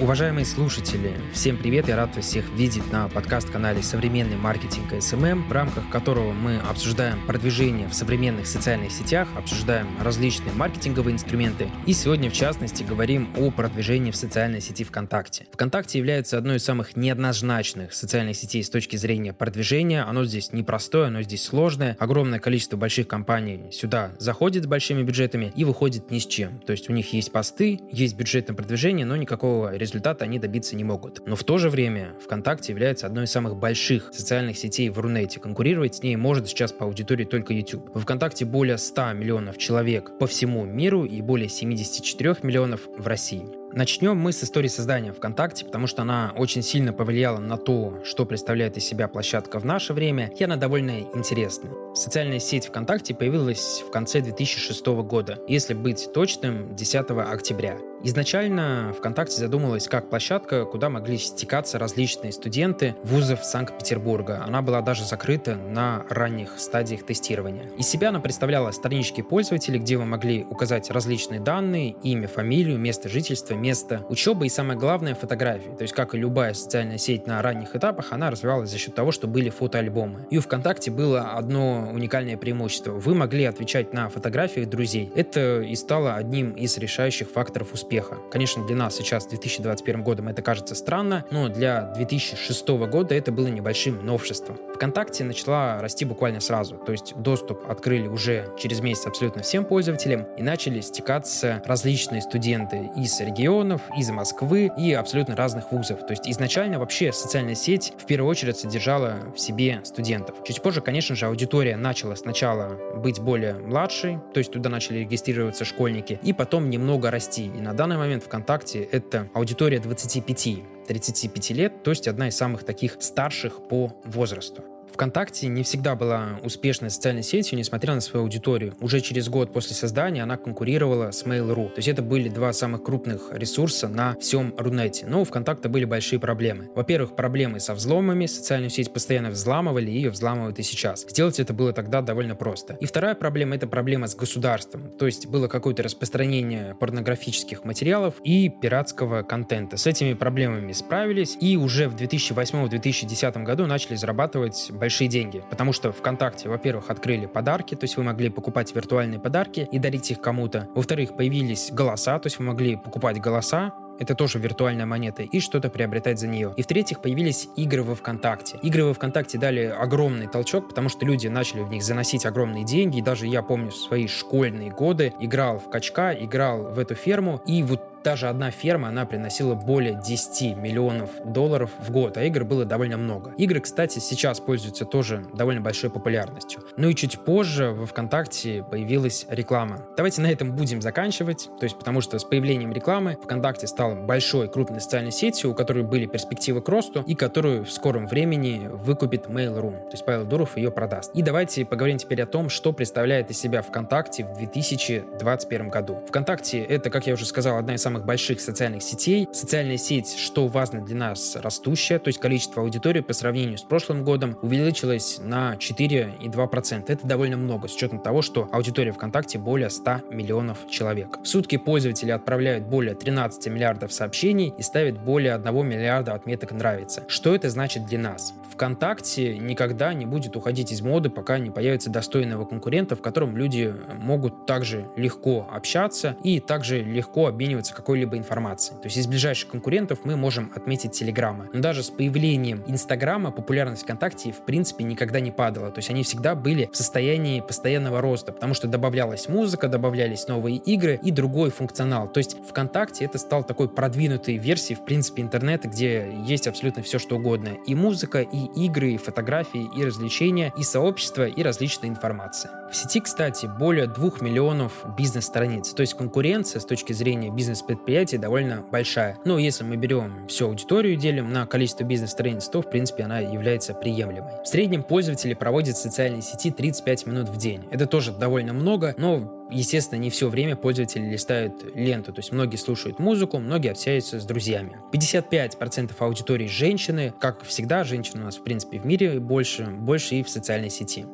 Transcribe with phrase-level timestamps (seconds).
[0.00, 5.52] Уважаемые слушатели, всем привет, я рад вас всех видеть на подкаст-канале «Современный маркетинг SMM», в
[5.52, 12.28] рамках которого мы обсуждаем продвижение в современных социальных сетях, обсуждаем различные маркетинговые инструменты и сегодня,
[12.28, 15.46] в частности, говорим о продвижении в социальной сети ВКонтакте.
[15.52, 20.02] ВКонтакте является одной из самых неоднозначных социальных сетей с точки зрения продвижения.
[20.02, 21.96] Оно здесь непростое, оно здесь сложное.
[22.00, 26.58] Огромное количество больших компаний сюда заходит с большими бюджетами и выходит ни с чем.
[26.66, 30.76] То есть у них есть посты, есть бюджет на продвижение, но никакого результата они добиться
[30.76, 31.26] не могут.
[31.26, 35.40] Но в то же время ВКонтакте является одной из самых больших социальных сетей в Рунете.
[35.40, 37.94] Конкурировать с ней может сейчас по аудитории только YouTube.
[37.94, 43.63] В ВКонтакте более 100 миллионов человек по всему миру и более 74 миллионов в России.
[43.76, 48.24] Начнем мы с истории создания ВКонтакте, потому что она очень сильно повлияла на то, что
[48.24, 51.72] представляет из себя площадка в наше время, и она довольно интересная.
[51.92, 57.76] Социальная сеть ВКонтакте появилась в конце 2006 года, если быть точным, 10 октября.
[58.06, 64.44] Изначально ВКонтакте задумалась как площадка, куда могли стекаться различные студенты вузов Санкт-Петербурга.
[64.46, 67.70] Она была даже закрыта на ранних стадиях тестирования.
[67.78, 73.08] Из себя она представляла странички пользователей, где вы могли указать различные данные, имя, фамилию, место
[73.08, 75.70] жительства, место учебы и самое главное фотографии.
[75.78, 79.10] То есть, как и любая социальная сеть на ранних этапах, она развивалась за счет того,
[79.10, 80.26] что были фотоальбомы.
[80.30, 82.92] И у ВКонтакте было одно уникальное преимущество.
[82.92, 85.10] Вы могли отвечать на фотографии друзей.
[85.16, 88.18] Это и стало одним из решающих факторов успеха.
[88.30, 93.46] Конечно, для нас сейчас, 2021 годом, это кажется странно, но для 2006 года это было
[93.46, 94.58] небольшим новшеством.
[94.74, 100.26] ВКонтакте начала расти буквально сразу, то есть доступ открыли уже через месяц абсолютно всем пользователям
[100.36, 103.14] и начали стекаться различные студенты из
[103.54, 106.00] регионов, из Москвы и абсолютно разных вузов.
[106.00, 110.36] То есть изначально вообще социальная сеть в первую очередь содержала в себе студентов.
[110.44, 115.64] Чуть позже, конечно же, аудитория начала сначала быть более младшей, то есть туда начали регистрироваться
[115.64, 117.46] школьники, и потом немного расти.
[117.46, 122.96] И на данный момент ВКонтакте это аудитория 25-35 лет, то есть одна из самых таких
[123.00, 124.64] старших по возрасту.
[124.94, 128.74] ВКонтакте не всегда была успешной социальной сетью, несмотря на свою аудиторию.
[128.80, 131.70] Уже через год после создания она конкурировала с Mail.ru.
[131.70, 135.06] То есть это были два самых крупных ресурса на всем Рунете.
[135.06, 136.70] Но у ВКонтакта были большие проблемы.
[136.76, 138.26] Во-первых, проблемы со взломами.
[138.26, 141.04] Социальную сеть постоянно взламывали, и ее взламывают и сейчас.
[141.08, 142.74] Сделать это было тогда довольно просто.
[142.74, 144.92] И вторая проблема— это проблема с государством.
[144.92, 149.76] То есть было какое-то распространение порнографических материалов и пиратского контента.
[149.76, 155.42] С этими проблемами справились, и уже в 2008-2010 году начали зарабатывать большие деньги.
[155.48, 160.10] Потому что ВКонтакте, во-первых, открыли подарки, то есть вы могли покупать виртуальные подарки и дарить
[160.10, 160.68] их кому-то.
[160.74, 165.70] Во-вторых, появились голоса, то есть вы могли покупать голоса, это тоже виртуальная монета, и что-то
[165.70, 166.52] приобретать за нее.
[166.58, 168.58] И в-третьих, появились игры во ВКонтакте.
[168.60, 172.98] Игры во ВКонтакте дали огромный толчок, потому что люди начали в них заносить огромные деньги,
[172.98, 177.62] и даже я помню свои школьные годы играл в качка, играл в эту ферму, и
[177.62, 182.64] вот даже одна ферма, она приносила более 10 миллионов долларов в год, а игр было
[182.64, 183.32] довольно много.
[183.38, 186.62] Игры, кстати, сейчас пользуются тоже довольно большой популярностью.
[186.76, 189.86] Ну и чуть позже во ВКонтакте появилась реклама.
[189.96, 194.48] Давайте на этом будем заканчивать, то есть потому что с появлением рекламы ВКонтакте стал большой
[194.48, 199.26] крупной социальной сетью, у которой были перспективы к росту и которую в скором времени выкупит
[199.26, 201.10] Mail.ru, то есть Павел Дуров ее продаст.
[201.14, 206.02] И давайте поговорим теперь о том, что представляет из себя ВКонтакте в 2021 году.
[206.08, 209.28] ВКонтакте это, как я уже сказал, одна из самых самых больших социальных сетей.
[209.32, 214.02] Социальная сеть, что важно для нас, растущая, то есть количество аудитории по сравнению с прошлым
[214.02, 216.84] годом увеличилось на 4,2%.
[216.88, 221.20] Это довольно много, с учетом того, что аудитория ВКонтакте более 100 миллионов человек.
[221.22, 227.04] В сутки пользователи отправляют более 13 миллиардов сообщений и ставят более 1 миллиарда отметок «нравится».
[227.06, 228.34] Что это значит для нас?
[228.54, 233.74] ВКонтакте никогда не будет уходить из моды, пока не появится достойного конкурента, в котором люди
[234.00, 238.72] могут также легко общаться и также легко обмениваться какой-либо информации.
[238.72, 241.48] То есть из ближайших конкурентов мы можем отметить Телеграма.
[241.52, 245.70] Но даже с появлением Инстаграма популярность ВКонтакте в принципе никогда не падала.
[245.70, 250.56] То есть они всегда были в состоянии постоянного роста, потому что добавлялась музыка, добавлялись новые
[250.56, 252.08] игры и другой функционал.
[252.08, 256.98] То есть ВКонтакте это стал такой продвинутой версией в принципе интернета, где есть абсолютно все
[256.98, 257.50] что угодно.
[257.66, 262.50] И музыка, и игры, и фотографии, и развлечения, и сообщества, и различная информация.
[262.72, 265.74] В сети, кстати, более двух миллионов бизнес-страниц.
[265.74, 269.18] То есть конкуренция с точки зрения бизнес предприятий довольно большая.
[269.24, 273.18] Но если мы берем всю аудиторию и делим на количество бизнес-страниц, то, в принципе, она
[273.20, 274.32] является приемлемой.
[274.44, 277.64] В среднем пользователи проводят в социальной сети 35 минут в день.
[277.70, 282.56] Это тоже довольно много, но Естественно, не все время пользователи листают ленту, то есть многие
[282.56, 284.78] слушают музыку, многие общаются с друзьями.
[284.90, 290.22] 55% аудитории женщины, как всегда, женщин у нас в принципе в мире больше, больше и
[290.22, 291.04] в социальной сети.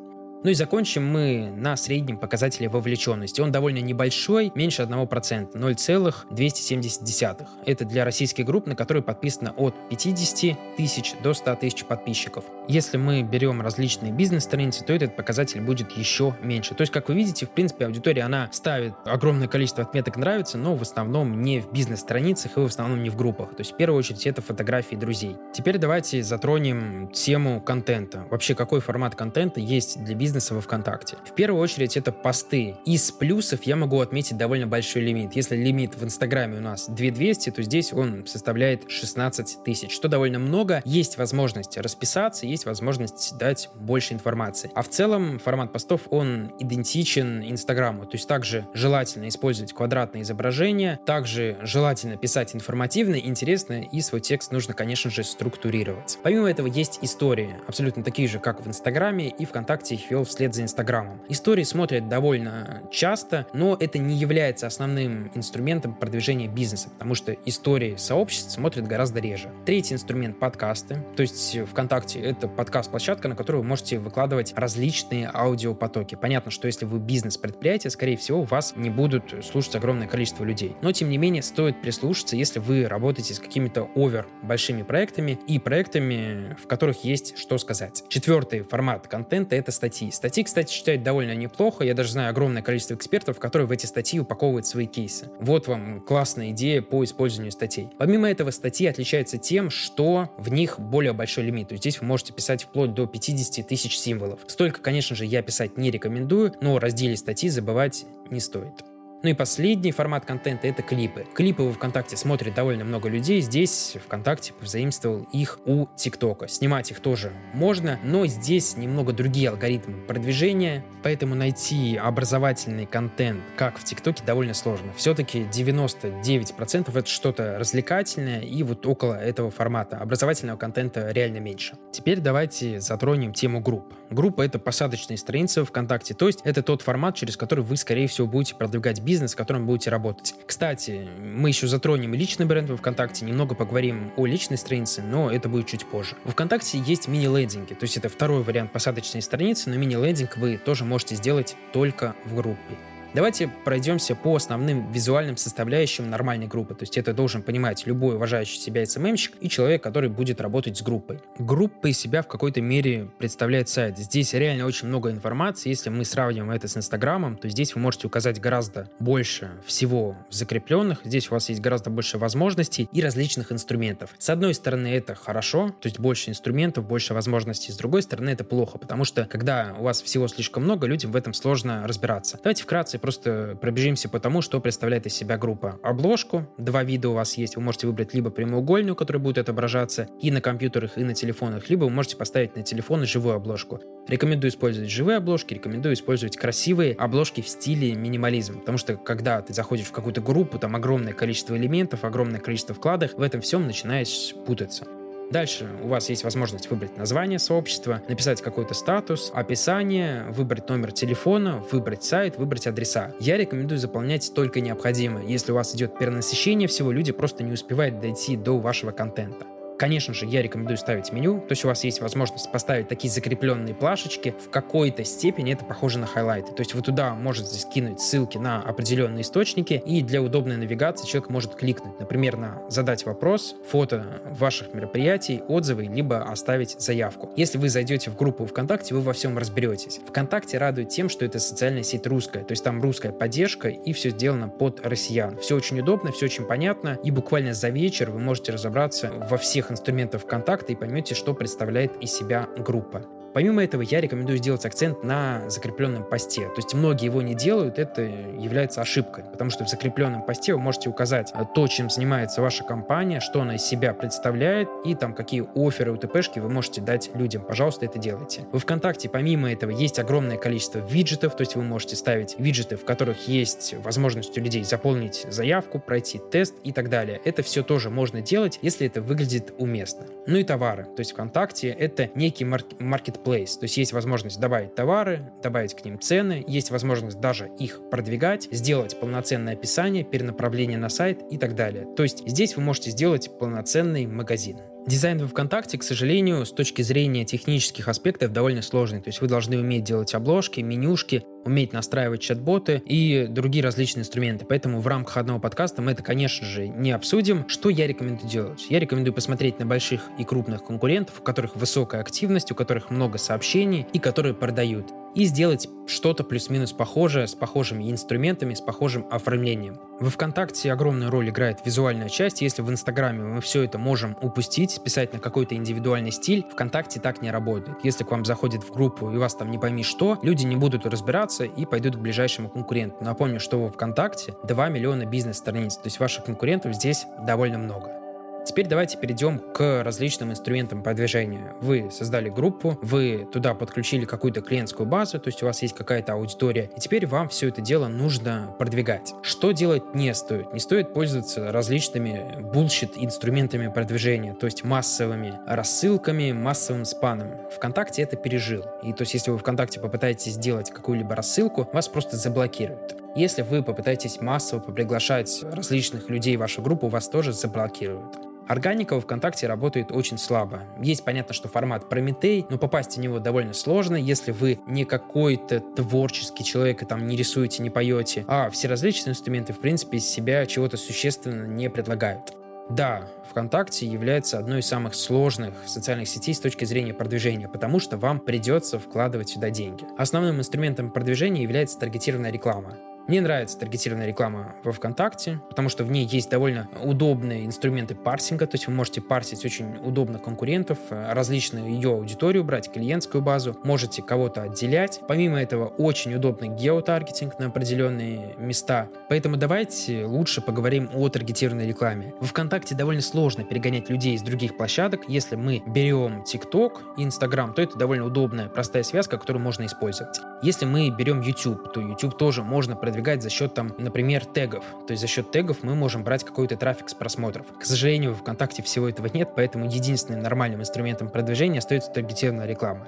[0.43, 3.41] Ну и закончим мы на среднем показателе вовлеченности.
[3.41, 7.41] Он довольно небольшой, меньше 1%, 0,270.
[7.67, 12.43] Это для российских групп, на которые подписано от 50 тысяч до 100 тысяч подписчиков.
[12.67, 16.73] Если мы берем различные бизнес-страницы, то этот показатель будет еще меньше.
[16.73, 20.75] То есть, как вы видите, в принципе, аудитория, она ставит огромное количество отметок «нравится», но
[20.75, 23.49] в основном не в бизнес-страницах и в основном не в группах.
[23.51, 25.35] То есть, в первую очередь, это фотографии друзей.
[25.53, 28.25] Теперь давайте затронем тему контента.
[28.31, 31.17] Вообще, какой формат контента есть для бизнеса во ВКонтакте?
[31.25, 32.77] В первую очередь, это посты.
[32.85, 35.35] Из плюсов я могу отметить довольно большой лимит.
[35.35, 40.39] Если лимит в Инстаграме у нас 2200, то здесь он составляет 16 тысяч, что довольно
[40.39, 40.81] много.
[40.85, 44.71] Есть возможность расписаться, есть возможность дать больше информации.
[44.75, 48.05] А в целом формат постов, он идентичен Инстаграму.
[48.05, 54.51] То есть также желательно использовать квадратные изображения, также желательно писать информативно, интересно, и свой текст
[54.51, 56.19] нужно, конечно же, структурировать.
[56.23, 60.53] Помимо этого есть истории, абсолютно такие же, как в Инстаграме, и ВКонтакте их вел вслед
[60.53, 61.21] за Инстаграмом.
[61.29, 67.95] Истории смотрят довольно часто, но это не является основным инструментом продвижения бизнеса, потому что истории
[67.97, 69.51] сообществ смотрят гораздо реже.
[69.65, 71.03] Третий инструмент— подкасты.
[71.15, 76.15] То есть ВКонтакте— это подкаст-площадка, на которую вы можете выкладывать различные аудиопотоки.
[76.15, 80.75] Понятно, что если вы бизнес-предприятие, скорее всего, вас не будут слушать огромное количество людей.
[80.81, 85.59] Но, тем не менее, стоит прислушаться, если вы работаете с какими-то овер большими проектами и
[85.59, 88.03] проектами, в которых есть что сказать.
[88.09, 90.10] Четвертый формат контента— это статьи.
[90.11, 91.83] Статьи, кстати, читать довольно неплохо.
[91.83, 95.29] Я даже знаю огромное количество экспертов, которые в эти статьи упаковывают свои кейсы.
[95.39, 97.89] Вот вам классная идея по использованию статей.
[97.97, 101.69] Помимо этого, статьи отличаются тем, что в них более большой лимит.
[101.69, 104.41] То есть здесь вы можете писать вплоть до 50 тысяч символов.
[104.47, 108.90] Столько, конечно же, я писать не рекомендую, но разделе статьи забывать не стоит.
[109.23, 111.27] Ну и последний формат контента— это клипы.
[111.35, 113.39] Клипы в ВКонтакте смотрит довольно много людей.
[113.41, 116.47] Здесь ВКонтакте позаимствовал их у ТикТока.
[116.47, 123.77] Снимать их тоже можно, но здесь немного другие алгоритмы продвижения, поэтому найти образовательный контент, как
[123.77, 124.91] в ТикТоке, довольно сложно.
[124.95, 131.77] Все-таки 99% это что-то развлекательное, и вот около этого формата образовательного контента реально меньше.
[131.91, 133.93] Теперь давайте затронем тему групп.
[134.09, 138.25] Группа— это посадочные страницы ВКонтакте, то есть это тот формат, через который вы, скорее всего,
[138.25, 140.35] будете продвигать бизнес бизнес, в котором будете работать.
[140.45, 145.49] Кстати, мы еще затронем личный бренд во ВКонтакте, немного поговорим о личной странице, но это
[145.49, 146.15] будет чуть позже.
[146.23, 150.85] В ВКонтакте есть мини-лендинги, то есть это второй вариант посадочной страницы, но мини-лендинг вы тоже
[150.85, 152.77] можете сделать только в группе.
[153.13, 156.75] Давайте пройдемся по основным визуальным составляющим нормальной группы.
[156.75, 160.81] То есть это должен понимать любой уважающий себя SMM-щик и человек, который будет работать с
[160.81, 161.19] группой.
[161.37, 163.97] Группа из себя в какой-то мере представляет сайт.
[163.97, 165.67] Здесь реально очень много информации.
[165.67, 170.33] Если мы сравниваем это с Инстаграмом, то здесь вы можете указать гораздо больше всего в
[170.33, 171.01] закрепленных.
[171.03, 174.11] Здесь у вас есть гораздо больше возможностей и различных инструментов.
[174.19, 177.73] С одной стороны, это хорошо, то есть больше инструментов, больше возможностей.
[177.73, 181.17] С другой стороны, это плохо, потому что когда у вас всего слишком много, людям в
[181.17, 182.39] этом сложно разбираться.
[182.41, 185.79] Давайте вкратце просто пробежимся по тому, что представляет из себя группа.
[185.83, 190.31] Обложку, два вида у вас есть, вы можете выбрать либо прямоугольную, которая будет отображаться и
[190.31, 193.81] на компьютерах, и на телефонах, либо вы можете поставить на телефоны живую обложку.
[194.07, 199.53] Рекомендую использовать живые обложки, рекомендую использовать красивые обложки в стиле минимализм, потому что когда ты
[199.53, 204.33] заходишь в какую-то группу, там огромное количество элементов, огромное количество вкладок, в этом всем начинаешь
[204.45, 204.85] путаться.
[205.31, 211.63] Дальше у вас есть возможность выбрать название сообщества, написать какой-то статус, описание, выбрать номер телефона,
[211.71, 213.13] выбрать сайт, выбрать адреса.
[213.19, 215.23] Я рекомендую заполнять только необходимое.
[215.25, 219.45] Если у вас идет перенасыщение всего, люди просто не успевают дойти до вашего контента.
[219.81, 223.73] Конечно же, я рекомендую ставить меню, то есть у вас есть возможность поставить такие закрепленные
[223.73, 224.35] плашечки.
[224.39, 226.51] В какой-то степени это похоже на хайлайты.
[226.51, 231.31] То есть вы туда можете скинуть ссылки на определенные источники, и для удобной навигации человек
[231.31, 237.31] может кликнуть, например, на задать вопрос, фото ваших мероприятий, отзывы, либо оставить заявку.
[237.35, 239.99] Если вы зайдете в группу ВКонтакте, вы во всем разберетесь.
[240.07, 244.11] ВКонтакте радует тем, что это социальная сеть русская, то есть там русская поддержка, и все
[244.11, 245.39] сделано под россиян.
[245.39, 249.70] Все очень удобно, все очень понятно, и буквально за вечер вы можете разобраться во всех
[249.71, 253.03] инструментов контакта и поймете, что представляет из себя группа.
[253.33, 256.47] Помимо этого, я рекомендую сделать акцент на закрепленном посте.
[256.47, 260.59] То есть многие его не делают, это является ошибкой, потому что в закрепленном посте вы
[260.59, 265.47] можете указать то, чем занимается ваша компания, что она из себя представляет, и там какие
[265.55, 267.43] оферы, УТПшки вы можете дать людям.
[267.43, 268.41] Пожалуйста, это делайте.
[268.51, 272.85] В ВКонтакте, помимо этого, есть огромное количество виджетов, то есть вы можете ставить виджеты, в
[272.85, 277.21] которых есть возможность у людей заполнить заявку, пройти тест и так далее.
[277.23, 280.05] Это все тоже можно делать, если это выглядит уместно.
[280.27, 280.83] Ну и товары.
[280.83, 283.59] То есть ВКонтакте это некий маркет marketplace.
[283.59, 288.47] То есть есть возможность добавить товары, добавить к ним цены, есть возможность даже их продвигать,
[288.51, 291.87] сделать полноценное описание, перенаправление на сайт и так далее.
[291.95, 294.57] То есть здесь вы можете сделать полноценный магазин.
[294.87, 298.99] Дизайн во ВКонтакте, к сожалению, с точки зрения технических аспектов довольно сложный.
[298.99, 304.45] То есть вы должны уметь делать обложки, менюшки, уметь настраивать чат-боты и другие различные инструменты.
[304.45, 307.47] Поэтому в рамках одного подкаста мы это, конечно же, не обсудим.
[307.47, 308.65] Что я рекомендую делать?
[308.69, 313.19] Я рекомендую посмотреть на больших и крупных конкурентов, у которых высокая активность, у которых много
[313.19, 319.77] сообщений и которые продают и сделать что-то плюс-минус похожее с похожими инструментами, с похожим оформлением.
[319.99, 322.41] Во ВКонтакте огромную роль играет визуальная часть.
[322.41, 327.21] Если в Инстаграме мы все это можем упустить, списать на какой-то индивидуальный стиль, ВКонтакте так
[327.21, 327.77] не работает.
[327.83, 330.85] Если к вам заходит в группу и вас там не пойми что, люди не будут
[330.85, 332.97] разбираться и пойдут к ближайшему конкуренту.
[333.01, 338.00] Напомню, что во ВКонтакте 2 миллиона бизнес-страниц, то есть ваших конкурентов здесь довольно много.
[338.43, 341.53] Теперь давайте перейдем к различным инструментам продвижения.
[341.61, 346.13] Вы создали группу, вы туда подключили какую-то клиентскую базу, то есть у вас есть какая-то
[346.13, 349.13] аудитория, и теперь вам все это дело нужно продвигать.
[349.21, 350.53] Что делать не стоит?
[350.53, 357.29] Не стоит пользоваться различными bullshit инструментами продвижения, то есть массовыми рассылками, массовым спамом.
[357.55, 358.65] ВКонтакте это пережил.
[358.81, 362.95] И то есть если вы ВКонтакте попытаетесь сделать какую-либо рассылку, вас просто заблокируют.
[363.15, 368.30] Если вы попытаетесь массово поприглашать различных людей в вашу группу, вас тоже заблокируют.
[368.51, 370.63] Органика во ВКонтакте работает очень слабо.
[370.77, 375.61] Есть понятно, что формат Прометей, но попасть в него довольно сложно, если вы не какой-то
[375.61, 380.05] творческий человек и там не рисуете, не поете, а все различные инструменты, в принципе, из
[380.05, 382.33] себя чего-то существенно не предлагают.
[382.69, 387.95] Да, ВКонтакте является одной из самых сложных социальных сетей с точки зрения продвижения, потому что
[387.95, 389.85] вам придется вкладывать сюда деньги.
[389.97, 392.75] Основным инструментом продвижения является таргетированная реклама.
[393.07, 398.47] Мне нравится таргетированная реклама во ВКонтакте, потому что в ней есть довольно удобные инструменты парсинга,
[398.47, 403.57] то есть вы можете парсить очень удобно конкурентов, э, различную ее аудиторию брать, клиентскую базу,
[403.63, 405.01] можете кого-то отделять.
[405.07, 408.87] Помимо этого, очень удобный геотаргетинг на определенные места.
[409.09, 412.13] Поэтому давайте лучше поговорим о таргетированной рекламе.
[412.19, 415.01] В ВКонтакте довольно сложно перегонять людей из других площадок.
[415.07, 420.19] Если мы берем TikTok и Instagram, то это довольно удобная, простая связка, которую можно использовать.
[420.43, 424.65] Если мы берем YouTube, то YouTube тоже можно продвигать за счет, там, например, тегов.
[424.85, 427.45] То есть за счет тегов мы можем брать какой-то трафик с просмотров.
[427.57, 432.87] К сожалению, в ВКонтакте всего этого нет, поэтому единственным нормальным инструментом продвижения остается таргетированная реклама.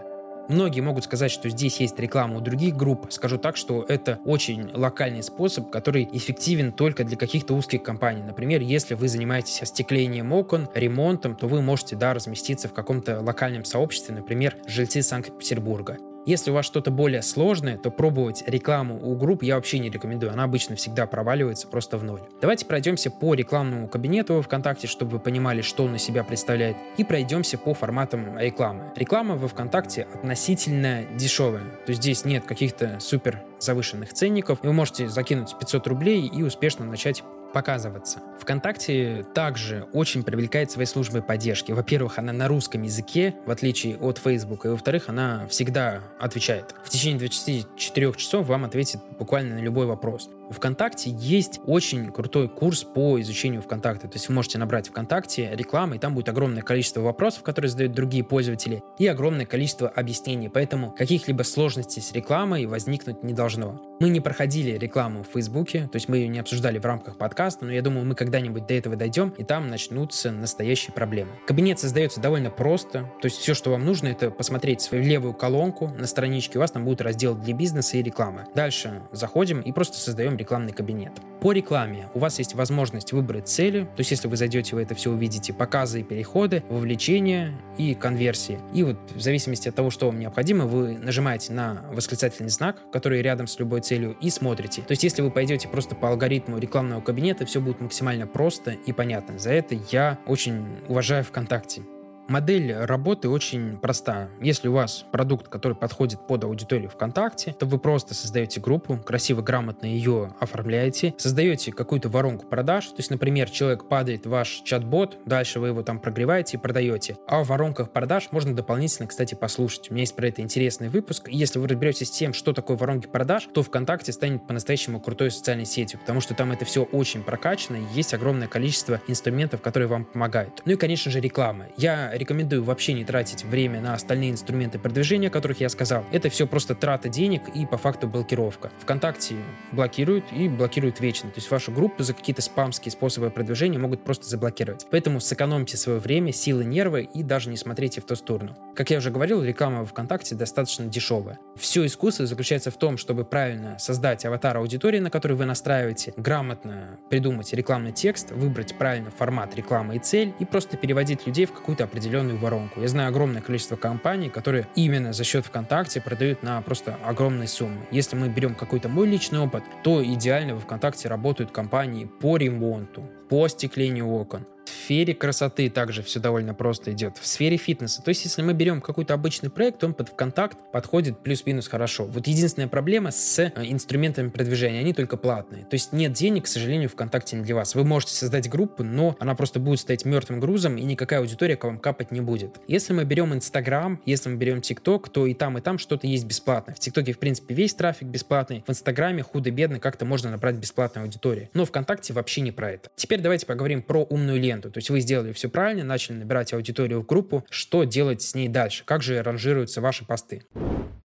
[0.50, 3.08] Многие могут сказать, что здесь есть реклама у других групп.
[3.12, 8.24] Скажу так, что это очень локальный способ, который эффективен только для каких-то узких компаний.
[8.24, 13.64] Например, если вы занимаетесь остеклением окон, ремонтом, то вы можете да, разместиться в каком-то локальном
[13.64, 15.98] сообществе, например, жильцы Санкт-Петербурга.
[16.26, 20.32] Если у вас что-то более сложное, то пробовать рекламу у групп я вообще не рекомендую.
[20.32, 22.22] Она обычно всегда проваливается просто в ноль.
[22.40, 27.04] Давайте пройдемся по рекламному кабинету ВКонтакте, чтобы вы понимали, что он из себя представляет, и
[27.04, 28.94] пройдемся по форматам рекламы.
[28.96, 31.64] Реклама во ВКонтакте относительно дешевая.
[31.86, 34.60] То есть здесь нет каких-то супер завышенных ценников.
[34.64, 37.24] Вы можете закинуть 500 рублей и успешно начать
[37.54, 38.20] показываться.
[38.40, 41.72] ВКонтакте также очень привлекает своей службой поддержки.
[41.72, 46.76] Во-первых, она на русском языке, в отличие от Facebook, и во-вторых, она всегда отвечает.
[46.84, 50.30] В течение 24 часов вам ответит буквально на любой вопрос.
[50.50, 54.08] ВКонтакте есть очень крутой курс по изучению ВКонтакте.
[54.08, 57.94] То есть вы можете набрать ВКонтакте рекламы, и там будет огромное количество вопросов, которые задают
[57.94, 60.50] другие пользователи, и огромное количество объяснений.
[60.50, 63.82] Поэтому каких-либо сложностей с рекламой возникнуть не должно.
[64.00, 67.66] Мы не проходили рекламу в Фейсбуке, то есть мы ее не обсуждали в рамках подкаста,
[67.66, 71.32] но я думаю, мы когда-нибудь до этого дойдем, и там начнутся настоящие проблемы.
[71.48, 75.88] Кабинет создается довольно просто, то есть все, что вам нужно, это посмотреть свою левую колонку
[75.98, 78.46] на страничке, у вас там будет раздел для бизнеса и рекламы.
[78.56, 81.12] Дальше заходим и просто создаем рекламный кабинет.
[81.42, 84.96] По рекламе у вас есть возможность выбрать цели, то есть если вы зайдете, вы это
[84.96, 88.60] все увидите, показы и переходы, вовлечение и конверсии.
[88.74, 93.22] И вот в зависимости от того, что вам необходимо, вы нажимаете на восклицательный знак, который
[93.22, 94.84] рядом с любой целью, и смотрите.
[94.84, 98.94] То есть если вы пойдете просто по алгоритму рекламного кабинета, все будет максимально просто и
[98.94, 99.38] понятно.
[99.38, 101.82] За это я очень уважаю ВКонтакте.
[102.28, 104.30] Модель работы очень проста.
[104.40, 109.42] Если у вас продукт, который подходит под аудиторию ВКонтакте, то вы просто создаете группу, красиво,
[109.42, 112.88] грамотно ее оформляете, создаете какую-то воронку продаж.
[112.88, 117.18] То есть, например, человек падает в ваш чат-бот, дальше вы его там прогреваете и продаете.
[117.28, 119.92] А в воронках продаж можно дополнительно, кстати, послушать.
[119.92, 121.28] У меня есть про это интересный выпуск.
[121.30, 125.66] Если вы разберетесь с тем, что такое воронки продаж, то ВКонтакте станет по-настоящему крутой социальной
[125.66, 130.06] сетью, потому что там это все очень прокачано, и есть огромное количество инструментов, которые вам
[130.06, 130.62] помогают.
[130.66, 131.66] Ну и, конечно же, реклама.
[131.76, 136.06] Я рекомендую вообще не тратить время на остальные инструменты продвижения, о которых я сказал.
[136.12, 138.72] Это все просто трата денег и по факту блокировка.
[138.82, 139.36] ВКонтакте
[139.72, 141.30] блокируют и блокируют вечно.
[141.30, 144.86] То есть вашу группу за какие-то спамские способы продвижения могут просто заблокировать.
[144.92, 148.56] Поэтому сэкономьте свое время, силы, нервы и даже не смотрите в ту сторону.
[148.76, 151.40] Как я уже говорил, реклама в ВКонтакте достаточно дешевая.
[151.56, 156.98] Все искусство заключается в том, чтобы правильно создать аватар аудитории, на который вы настраиваете, грамотно
[157.10, 161.84] придумать рекламный текст, выбрать правильно формат рекламы и цель и просто переводить людей в какую-то
[161.84, 162.82] определенную воронку.
[162.82, 167.86] Я знаю огромное количество компаний, которые именно за счет ВКонтакте продают на просто огромные суммы.
[167.92, 173.04] Если мы берем какой-то мой личный опыт, то идеально в ВКонтакте работают компании по ремонту,
[173.30, 177.18] по остеклению окон, в сфере красоты также все довольно просто идет.
[177.18, 178.02] В сфере фитнеса.
[178.02, 182.06] То есть, если мы берем какой-то обычный проект, он под ВКонтакт подходит плюс-минус хорошо.
[182.06, 184.80] Вот единственная проблема с э, инструментами продвижения.
[184.80, 185.64] Они только платные.
[185.64, 187.76] То есть, нет денег, к сожалению, ВКонтакте не для вас.
[187.76, 191.64] Вы можете создать группу, но она просто будет стоять мертвым грузом, и никакая аудитория к
[191.64, 192.60] вам капать не будет.
[192.68, 196.26] Если мы берем Инстаграм, если мы берем ТикТок, то и там, и там что-то есть
[196.26, 196.76] бесплатное.
[196.76, 198.64] В ТикТоке, в принципе, весь трафик бесплатный.
[198.66, 201.50] В Инстаграме худо-бедно как-то можно набрать бесплатную аудиторию.
[201.54, 202.90] Но ВКонтакте вообще не про это.
[202.96, 204.72] Теперь давайте поговорим про умную ленту ленту.
[204.72, 207.46] То есть вы сделали все правильно, начали набирать аудиторию в группу.
[207.50, 208.84] Что делать с ней дальше?
[208.86, 210.44] Как же ранжируются ваши посты?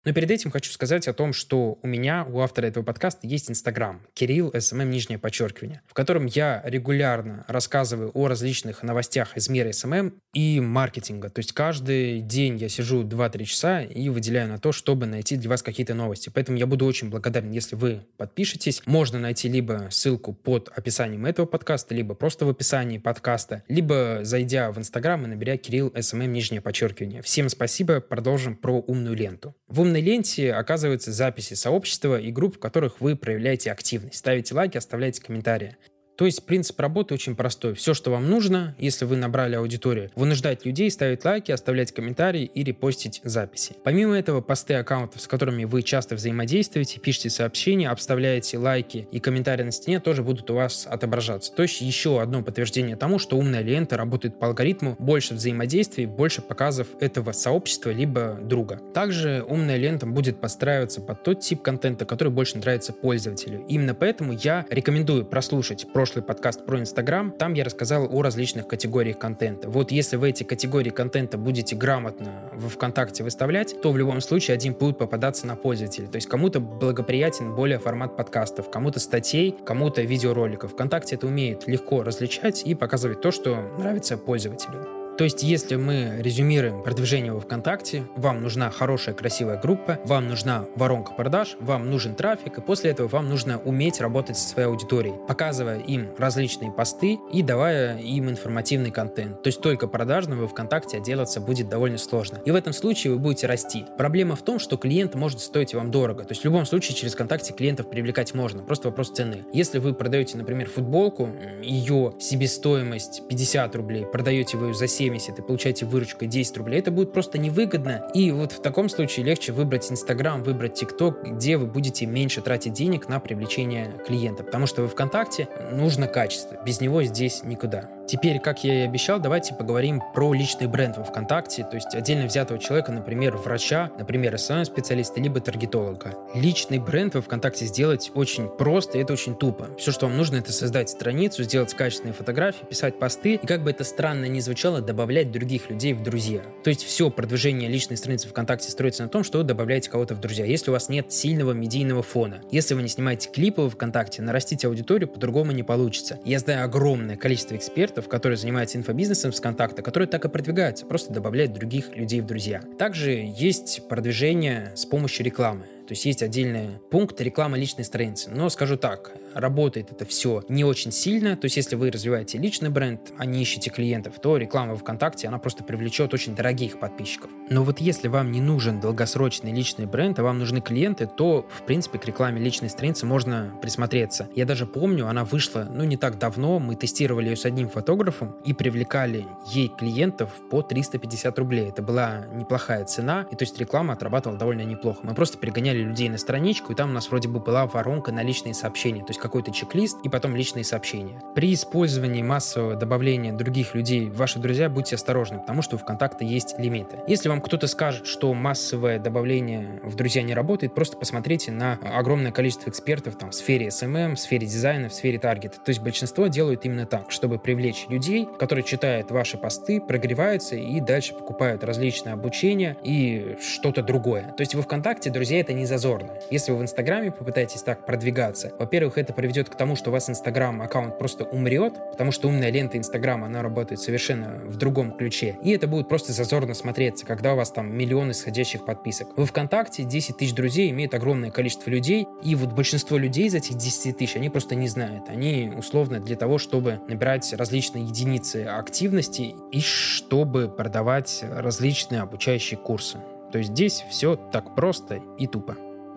[0.05, 3.51] Но перед этим хочу сказать о том, что у меня, у автора этого подкаста, есть
[3.51, 9.71] Инстаграм, Кирилл, SMM, нижнее подчеркивание, в котором я регулярно рассказываю о различных новостях из мира
[9.71, 11.29] SMM и маркетинга.
[11.29, 15.49] То есть каждый день я сижу 2-3 часа и выделяю на то, чтобы найти для
[15.49, 16.31] вас какие-то новости.
[16.33, 18.81] Поэтому я буду очень благодарен, если вы подпишетесь.
[18.85, 24.71] Можно найти либо ссылку под описанием этого подкаста, либо просто в описании подкаста, либо зайдя
[24.71, 27.21] в Инстаграм и наберя Кирилл SMM, нижнее подчеркивание.
[27.21, 29.55] Всем спасибо, продолжим про умную ленту.
[29.67, 34.77] В умной ленте оказываются записи сообщества и групп, в которых вы проявляете активность, ставите лайки,
[34.77, 35.77] оставляете комментарии.
[36.19, 37.73] То есть принцип работы очень простой.
[37.75, 42.61] Все, что вам нужно, если вы набрали аудиторию, вынуждать людей ставить лайки, оставлять комментарии и
[42.61, 43.77] репостить записи.
[43.85, 49.63] Помимо этого, посты аккаунтов, с которыми вы часто взаимодействуете, пишете сообщения, обставляете лайки и комментарии
[49.63, 51.53] на стене тоже будут у вас отображаться.
[51.53, 56.41] То есть еще одно подтверждение тому, что умная лента работает по алгоритму больше взаимодействий, больше
[56.41, 58.81] показов этого сообщества либо друга.
[58.93, 63.63] Также умная лента будет подстраиваться под тот тип контента, который больше нравится пользователю.
[63.69, 68.67] Именно поэтому я рекомендую прослушать прошлый прошлый подкаст про Инстаграм, там я рассказал о различных
[68.67, 69.69] категориях контента.
[69.69, 74.55] Вот если вы эти категории контента будете грамотно в ВКонтакте выставлять, то в любом случае
[74.55, 76.07] один будет попадаться на пользователя.
[76.07, 80.71] То есть кому-то благоприятен более формат подкастов, кому-то статей, кому-то видеороликов.
[80.71, 84.98] ВКонтакте это умеет легко различать и показывать то, что нравится пользователю.
[85.19, 90.63] То есть, если мы резюмируем продвижение во ВКонтакте, вам нужна хорошая, красивая группа, вам нужна
[90.77, 95.15] воронка продаж, вам нужен трафик, и после этого вам нужно уметь работать со своей аудиторией,
[95.27, 99.43] показывая им различные посты и давая им информативный контент.
[99.43, 102.39] То есть, только продажным во ВКонтакте отделаться будет довольно сложно.
[102.45, 103.83] И в этом случае вы будете расти.
[103.97, 106.23] Проблема в том, что клиент может стоить вам дорого.
[106.23, 108.63] То есть, в любом случае, через ВКонтакте клиентов привлекать можно.
[108.63, 109.43] Просто вопрос цены.
[109.51, 111.27] Если вы продаете, например, футболку,
[111.61, 116.79] ее себестоимость 50 рублей, продаете вы ее за 7 70 и получаете выручкой 10 рублей,
[116.79, 118.09] это будет просто невыгодно.
[118.13, 122.73] И вот в таком случае легче выбрать Инстаграм, выбрать ТикТок, где вы будете меньше тратить
[122.73, 124.43] денег на привлечение клиента.
[124.43, 126.57] Потому что вы ВКонтакте нужно качество.
[126.63, 127.89] Без него здесь никуда.
[128.09, 132.25] Теперь, как я и обещал, давайте поговорим про личный бренд во ВКонтакте, то есть отдельно
[132.25, 136.15] взятого человека, например, врача, например, SMM-специалиста, либо таргетолога.
[136.33, 139.67] Личный бренд во ВКонтакте сделать очень просто, и это очень тупо.
[139.77, 143.69] Все, что вам нужно, это создать страницу, сделать качественные фотографии, писать посты, и как бы
[143.69, 146.41] это странно ни звучало, добавлять других людей в друзья.
[146.61, 150.19] То есть все продвижение личной страницы ВКонтакте строится на том, что вы добавляете кого-то в
[150.19, 150.43] друзья.
[150.43, 154.65] Если у вас нет сильного медийного фона, если вы не снимаете клипы в ВКонтакте, нарастить
[154.65, 156.19] аудиторию по-другому не получится.
[156.25, 161.13] Я знаю огромное количество экспертов, которые занимаются инфобизнесом с контакта, которые так и продвигаются, просто
[161.13, 162.61] добавляют других людей в друзья.
[162.77, 165.63] Также есть продвижение с помощью рекламы.
[165.87, 168.29] То есть есть отдельный пункт реклама личной страницы.
[168.29, 171.35] Но скажу так, работает это все не очень сильно.
[171.35, 175.39] То есть если вы развиваете личный бренд, а не ищете клиентов, то реклама ВКонтакте, она
[175.39, 177.31] просто привлечет очень дорогих подписчиков.
[177.49, 181.63] Но вот если вам не нужен долгосрочный личный бренд, а вам нужны клиенты, то, в
[181.63, 184.27] принципе, к рекламе личной страницы можно присмотреться.
[184.35, 188.35] Я даже помню, она вышла, ну, не так давно, мы тестировали ее с одним фотографом
[188.45, 191.69] и привлекали ей клиентов по 350 рублей.
[191.69, 194.99] Это была неплохая цена, и то есть реклама отрабатывала довольно неплохо.
[195.03, 195.37] Мы просто
[195.79, 199.01] добавляли людей на страничку, и там у нас вроде бы была воронка на личные сообщения,
[199.01, 201.21] то есть какой-то чек-лист и потом личные сообщения.
[201.35, 206.25] При использовании массового добавления других людей в ваши друзья будьте осторожны, потому что у ВКонтакте
[206.25, 206.99] есть лимиты.
[207.07, 212.31] Если вам кто-то скажет, что массовое добавление в друзья не работает, просто посмотрите на огромное
[212.31, 215.57] количество экспертов там, в сфере SMM, в сфере дизайна, в сфере таргета.
[215.59, 220.79] То есть большинство делают именно так, чтобы привлечь людей, которые читают ваши посты, прогреваются и
[220.79, 224.33] дальше покупают различные обучения и что-то другое.
[224.37, 226.13] То есть вы ВКонтакте, друзья, это не зазорно.
[226.31, 230.09] Если вы в Инстаграме попытаетесь так продвигаться, во-первых, это приведет к тому, что у вас
[230.09, 235.37] Инстаграм аккаунт просто умрет, потому что умная лента Инстаграма, она работает совершенно в другом ключе.
[235.43, 239.09] И это будет просто зазорно смотреться, когда у вас там миллионы исходящих подписок.
[239.15, 243.55] Вы ВКонтакте 10 тысяч друзей имеет огромное количество людей, и вот большинство людей из этих
[243.55, 245.09] 10 тысяч, они просто не знают.
[245.09, 252.97] Они условно для того, чтобы набирать различные единицы активности и чтобы продавать различные обучающие курсы.
[253.31, 255.55] То есть здесь все так просто и тупо.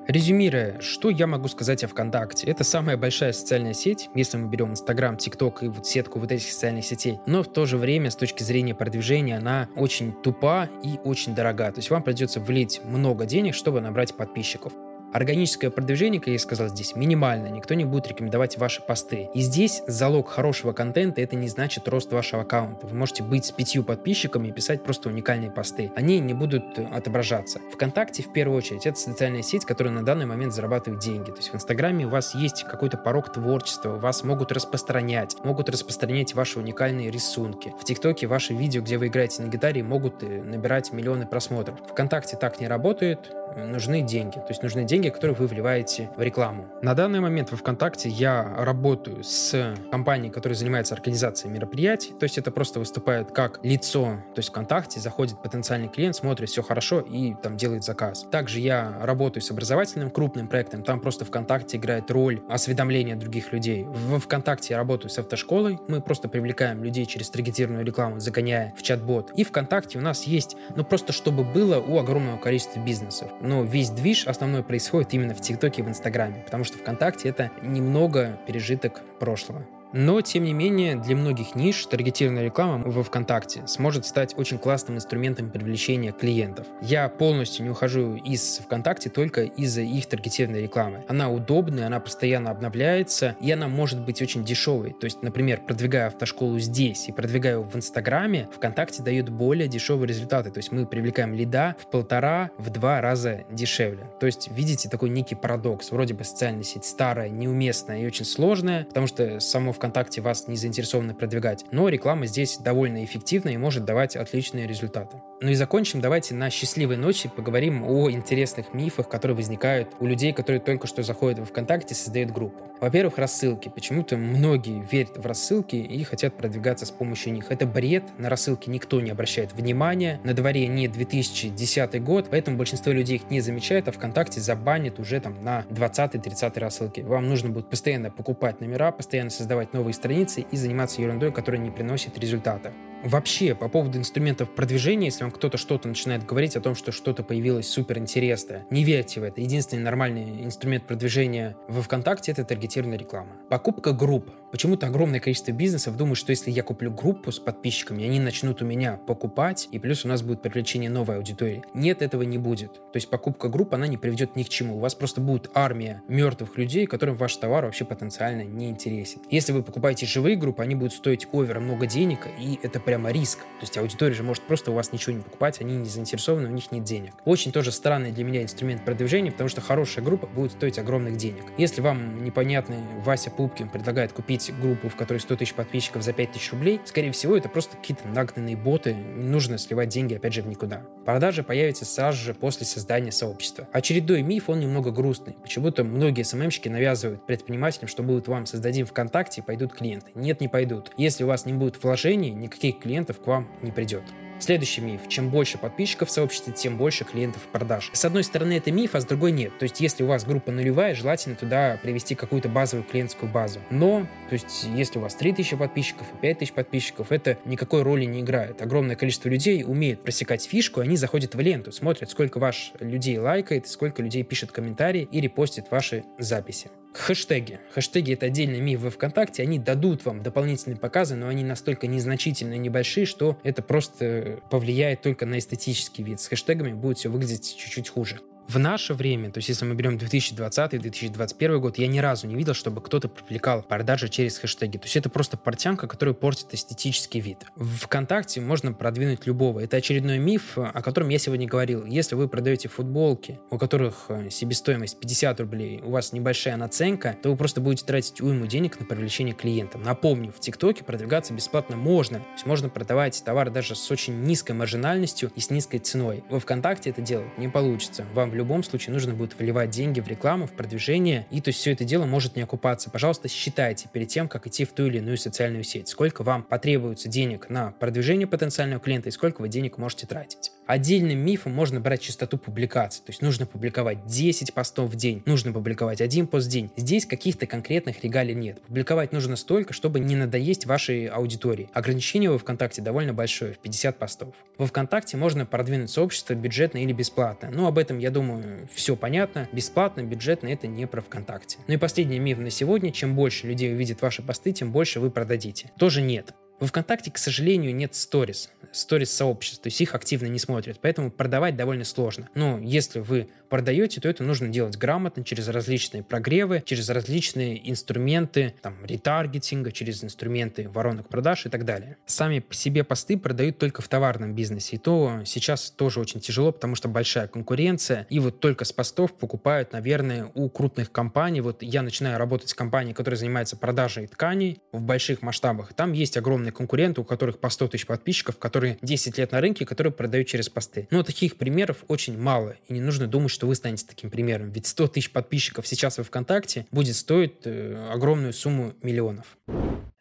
[0.08, 2.46] Резюмируя, что я могу сказать о ВКонтакте?
[2.48, 6.50] Это самая большая социальная сеть, если мы берем Инстаграм, ТикТок и вот сетку вот этих
[6.50, 7.20] социальных сетей.
[7.26, 11.70] Но в то же время, с точки зрения продвижения, она очень тупа и очень дорога.
[11.70, 14.72] То есть вам придется влить много денег, чтобы набрать подписчиков.
[15.12, 17.48] Органическое продвижение, как я сказал здесь, минимально.
[17.48, 19.28] Никто не будет рекомендовать ваши посты.
[19.34, 22.86] И здесь залог хорошего контента это не значит рост вашего аккаунта.
[22.86, 25.92] Вы можете быть с пятью подписчиками и писать просто уникальные посты.
[25.96, 27.60] Они не будут отображаться.
[27.72, 31.30] Вконтакте, в первую очередь, это социальная сеть, которая на данный момент зарабатывает деньги.
[31.30, 36.34] То есть в Инстаграме у вас есть какой-то порог творчества, вас могут распространять, могут распространять
[36.34, 37.74] ваши уникальные рисунки.
[37.78, 41.78] В ТикТоке ваши видео, где вы играете на гитаре, могут э, набирать миллионы просмотров.
[41.86, 44.34] Вконтакте так не работает, нужны деньги.
[44.34, 46.66] То есть нужны деньги, которые вы вливаете в рекламу.
[46.82, 52.12] На данный момент во ВКонтакте я работаю с компанией, которая занимается организацией мероприятий.
[52.12, 54.22] То есть это просто выступает как лицо.
[54.34, 58.26] То есть ВКонтакте заходит потенциальный клиент, смотрит, все хорошо и там делает заказ.
[58.30, 60.82] Также я работаю с образовательным крупным проектом.
[60.82, 63.84] Там просто ВКонтакте играет роль осведомления других людей.
[63.84, 65.78] В ВКонтакте я работаю с автошколой.
[65.88, 69.32] Мы просто привлекаем людей через таргетированную рекламу, загоняя в чат-бот.
[69.36, 73.90] И ВКонтакте у нас есть, ну просто чтобы было у огромного количества бизнесов но весь
[73.90, 79.00] движ основной происходит именно в ТикТоке и в Инстаграме, потому что ВКонтакте это немного пережиток
[79.18, 79.66] прошлого.
[79.92, 84.96] Но, тем не менее, для многих ниш таргетированная реклама во ВКонтакте сможет стать очень классным
[84.96, 86.66] инструментом привлечения клиентов.
[86.80, 91.04] Я полностью не ухожу из ВКонтакте только из-за их таргетированной рекламы.
[91.08, 94.94] Она удобная, она постоянно обновляется, и она может быть очень дешевой.
[94.98, 100.50] То есть, например, продвигая автошколу здесь и продвигая в Инстаграме, ВКонтакте дает более дешевые результаты.
[100.50, 104.10] То есть мы привлекаем лида в полтора, в два раза дешевле.
[104.20, 105.90] То есть, видите, такой некий парадокс.
[105.90, 109.81] Вроде бы социальная сеть старая, неуместная и очень сложная, потому что само ВКонтакте
[110.20, 111.64] вас не заинтересованы продвигать.
[111.70, 115.22] Но реклама здесь довольно эффективна и может давать отличные результаты.
[115.40, 120.32] Ну и закончим давайте на счастливой ночи поговорим о интересных мифах, которые возникают у людей,
[120.32, 122.62] которые только что заходят в ВКонтакте и создают группу.
[122.80, 123.68] Во-первых, рассылки.
[123.68, 127.50] Почему-то многие верят в рассылки и хотят продвигаться с помощью них.
[127.50, 128.04] Это бред.
[128.18, 130.20] На рассылки никто не обращает внимания.
[130.24, 135.20] На дворе не 2010 год, поэтому большинство людей их не замечает, а ВКонтакте забанит уже
[135.20, 137.00] там на 20-30 рассылки.
[137.00, 141.70] Вам нужно будет постоянно покупать номера, постоянно создавать новые страницы и заниматься ерундой, которая не
[141.70, 142.72] приносит результата.
[143.02, 147.24] Вообще, по поводу инструментов продвижения, если вам кто-то что-то начинает говорить о том, что что-то
[147.24, 149.40] появилось супер интересное, не верьте в это.
[149.40, 153.32] Единственный нормальный инструмент продвижения во ВКонтакте— это таргетированная реклама.
[153.50, 154.30] Покупка групп.
[154.52, 158.66] Почему-то огромное количество бизнесов думают, что если я куплю группу с подписчиками, они начнут у
[158.66, 161.62] меня покупать, и плюс у нас будет привлечение новой аудитории.
[161.74, 162.74] Нет, этого не будет.
[162.74, 164.76] То есть покупка групп, она не приведет ни к чему.
[164.76, 169.22] У вас просто будет армия мертвых людей, которым ваш товар вообще потенциально не интересен.
[169.30, 173.38] Если вы покупаете живые группы, они будут стоить овер много денег, и это прямо риск.
[173.38, 176.52] То есть аудитория же может просто у вас ничего не покупать, они не заинтересованы, у
[176.52, 177.14] них нет денег.
[177.24, 181.44] Очень тоже странный для меня инструмент продвижения, потому что хорошая группа будет стоить огромных денег.
[181.56, 186.32] Если вам непонятный Вася Пупкин предлагает купить группу, в которой 100 тысяч подписчиков за 5
[186.32, 190.42] тысяч рублей, скорее всего, это просто какие-то нагнанные боты, не нужно сливать деньги, опять же,
[190.42, 190.82] в никуда.
[191.06, 193.66] Продажи появятся сразу же после создания сообщества.
[193.72, 195.36] Очередной миф, он немного грустный.
[195.40, 200.08] Почему-то многие СММщики навязывают предпринимателям, что будут вам создадим ВКонтакте и пойдут клиенты.
[200.14, 200.90] Нет, не пойдут.
[200.98, 204.02] Если у вас не будет вложений, никаких клиентов к вам не придет.
[204.42, 205.02] Следующий миф.
[205.06, 207.90] Чем больше подписчиков в сообществе, тем больше клиентов и продаж.
[207.92, 209.56] С одной стороны это миф, а с другой нет.
[209.56, 213.60] То есть если у вас группа нулевая, желательно туда привести какую-то базовую клиентскую базу.
[213.70, 218.20] Но, то есть если у вас 3000 подписчиков и 5000 подписчиков, это никакой роли не
[218.20, 218.60] играет.
[218.60, 223.68] Огромное количество людей умеет просекать фишку, они заходят в ленту, смотрят, сколько ваш людей лайкает,
[223.68, 226.68] сколько людей пишет комментарии и репостит ваши записи.
[226.94, 227.60] Хэштеги.
[227.72, 229.42] Хэштеги— это отдельный миф во ВКонтакте.
[229.42, 235.26] Они дадут вам дополнительные показы, но они настолько незначительные небольшие, что это просто повлияет только
[235.26, 236.20] на эстетический вид.
[236.20, 238.20] С хэштегами будет все выглядеть чуть-чуть хуже.
[238.52, 242.52] В наше время, то есть если мы берем 2020-2021 год, я ни разу не видел,
[242.52, 244.76] чтобы кто-то привлекал продажи через хэштеги.
[244.76, 247.46] То есть это просто портянка, которая портит эстетический вид.
[247.56, 249.60] В ВКонтакте можно продвинуть любого.
[249.60, 251.86] Это очередной миф, о котором я сегодня говорил.
[251.86, 257.30] Если вы продаете футболки, у которых э, себестоимость 50 рублей, у вас небольшая наценка, то
[257.30, 259.82] вы просто будете тратить уйму денег на привлечение клиентов.
[259.82, 262.18] Напомню, в ТикТоке продвигаться бесплатно можно.
[262.18, 266.22] То есть можно продавать товары даже с очень низкой маржинальностью и с низкой ценой.
[266.28, 268.04] Во ВКонтакте это делать не получится.
[268.12, 271.60] Вам в любом случае нужно будет вливать деньги в рекламу, в продвижение, и то есть
[271.60, 272.90] все это дело может не окупаться.
[272.90, 277.08] Пожалуйста, считайте перед тем, как идти в ту или иную социальную сеть, сколько вам потребуется
[277.08, 280.52] денег на продвижение потенциального клиента и сколько вы денег можете тратить.
[280.66, 283.02] Отдельным мифом можно брать частоту публикаций.
[283.04, 286.70] То есть нужно публиковать 10 постов в день, нужно публиковать один пост в день.
[286.76, 288.60] Здесь каких-то конкретных регалий нет.
[288.62, 291.68] Публиковать нужно столько, чтобы не надоесть вашей аудитории.
[291.72, 294.34] Ограничение во ВКонтакте довольно большое, в 50 постов.
[294.58, 297.50] Во ВКонтакте можно продвинуть сообщество бюджетно или бесплатно.
[297.52, 299.48] Ну, об этом, я думаю, все понятно.
[299.52, 301.58] Бесплатно, бюджетно— это не про ВКонтакте.
[301.66, 302.92] Ну и последний миф на сегодня.
[302.92, 305.70] Чем больше людей увидит ваши посты, тем больше вы продадите.
[305.78, 306.34] Тоже нет.
[306.60, 311.10] Во ВКонтакте, к сожалению, нет сторис, сторис сообществ, то есть их активно не смотрят, поэтому
[311.10, 312.28] продавать довольно сложно.
[312.34, 318.54] Но если вы продаете, то это нужно делать грамотно, через различные прогревы, через различные инструменты
[318.62, 321.98] там, ретаргетинга, через инструменты воронок продаж и так далее.
[322.06, 326.52] Сами по себе посты продают только в товарном бизнесе, и то сейчас тоже очень тяжело,
[326.52, 331.40] потому что большая конкуренция, и вот только с постов покупают, наверное, у крупных компаний.
[331.40, 335.74] Вот я начинаю работать с компанией, которая занимается продажей тканей в больших масштабах.
[335.74, 336.16] Там есть
[336.52, 340.28] огромные конкуренты, у которых по 100 тысяч подписчиков, которые 10 лет на рынке, которые продают
[340.28, 340.86] через посты.
[340.90, 344.50] Но таких примеров очень мало, и не нужно думать, что вы станете таким примером.
[344.50, 349.26] Ведь 100 тысяч подписчиков сейчас во ВКонтакте будет стоить э, огромную сумму миллионов.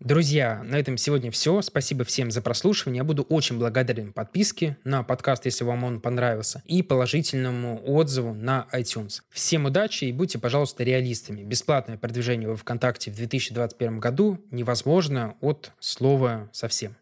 [0.02, 1.62] Друзья, на этом сегодня все.
[1.62, 3.02] Спасибо всем за прослушивание.
[3.02, 8.68] Я буду очень благодарен подписке на подкаст, если вам он понравился, и положительному отзыву на
[8.74, 9.22] iTunes.
[9.30, 11.44] Всем удачи и будьте, пожалуйста, реалистами.
[11.44, 16.96] Бесплатное продвижение во ВКонтакте в 2021 году невозможно от слова совсем.